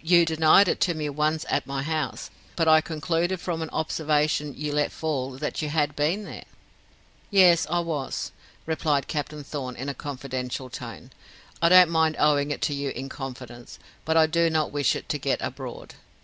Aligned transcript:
"You 0.00 0.24
denied 0.26 0.66
it 0.66 0.80
to 0.80 0.94
me 0.94 1.08
once 1.08 1.46
at 1.48 1.64
my 1.64 1.84
house; 1.84 2.30
but 2.56 2.66
I 2.66 2.80
concluded 2.80 3.38
from 3.40 3.62
an 3.62 3.70
observation 3.70 4.54
you 4.56 4.72
let 4.72 4.90
fall, 4.90 5.38
that 5.38 5.62
you 5.62 5.68
had 5.68 5.94
been 5.94 6.26
here." 6.26 6.42
"Yes, 7.30 7.64
I 7.70 7.78
was," 7.78 8.32
replied 8.66 9.06
Captain 9.06 9.44
Thorn, 9.44 9.76
in 9.76 9.88
a 9.88 9.94
confidential 9.94 10.68
tone. 10.68 11.12
"I 11.62 11.68
don't 11.68 11.90
mind 11.90 12.16
owning 12.18 12.50
it 12.50 12.60
to 12.62 12.74
you 12.74 12.90
in 12.90 13.08
confidence, 13.08 13.78
but 14.04 14.16
I 14.16 14.26
do 14.26 14.50
not 14.50 14.72
wish 14.72 14.96
it 14.96 15.08
to 15.10 15.16
get 15.16 15.40
abroad. 15.40 15.94